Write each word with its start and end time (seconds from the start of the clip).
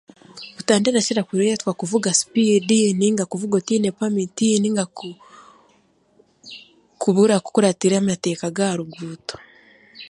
Butandu 0.55 0.85
erakira 0.89 1.21
kureetwa 1.29 1.71
kuvuga 1.81 2.09
sipiidi 2.19 2.77
nainga 2.99 3.23
okuvuga 3.25 3.55
otaine 3.57 3.89
pamiti 3.99 4.47
nainga 4.61 4.85
ku 4.97 5.07
kubura 7.01 7.35
kukuratira 7.45 7.95
amateeka 7.97 8.45
g'aha 8.55 8.77
ruguuto 8.79 9.35